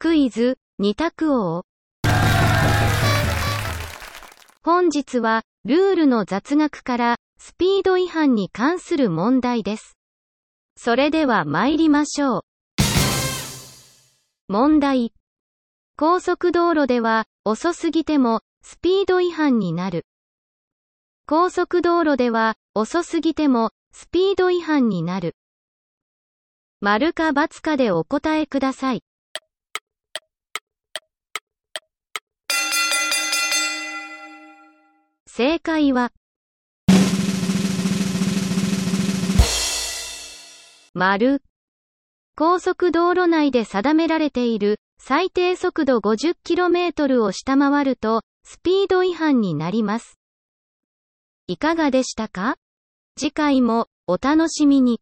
[0.00, 1.64] クイズ、二択王。
[4.62, 9.98] 本日は、ルールの雑学から、スピード違反に関する問題です。
[10.76, 12.42] それでは参りましょう。
[14.46, 15.12] 問題。
[15.96, 20.06] 高速道路では、遅すぎても、スピード違反になる。
[21.26, 25.34] 高速道路では、遅すぎても、スピード違反になる。
[26.80, 29.02] 丸か×かでお答えください。
[35.38, 36.10] 正解は、
[40.94, 41.42] 丸。
[42.34, 50.18] 高速道路内で定められている最低速度 50km を下回ると、スピード違反になります。
[51.46, 52.56] いかがでしたか？
[53.16, 55.00] 次回もお楽しみに。